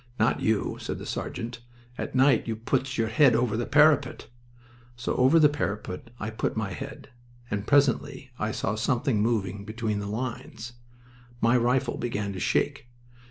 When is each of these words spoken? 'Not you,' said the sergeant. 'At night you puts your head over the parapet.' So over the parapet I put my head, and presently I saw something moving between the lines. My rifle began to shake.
'Not 0.19 0.39
you,' 0.39 0.77
said 0.79 0.97
the 0.97 1.05
sergeant. 1.05 1.59
'At 1.95 2.15
night 2.15 2.47
you 2.47 2.55
puts 2.55 2.97
your 2.97 3.09
head 3.09 3.35
over 3.35 3.55
the 3.55 3.67
parapet.' 3.67 4.25
So 4.95 5.13
over 5.15 5.37
the 5.37 5.47
parapet 5.47 6.09
I 6.19 6.31
put 6.31 6.57
my 6.57 6.73
head, 6.73 7.09
and 7.51 7.67
presently 7.67 8.31
I 8.39 8.51
saw 8.51 8.73
something 8.73 9.21
moving 9.21 9.63
between 9.63 9.99
the 9.99 10.07
lines. 10.07 10.73
My 11.39 11.55
rifle 11.55 11.99
began 11.99 12.33
to 12.33 12.39
shake. 12.39 12.87